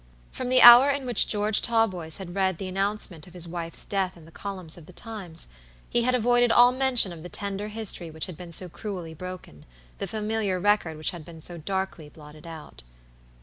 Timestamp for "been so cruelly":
8.35-9.13